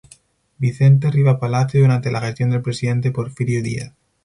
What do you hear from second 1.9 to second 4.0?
la gestión del presidente Porfirio Díaz.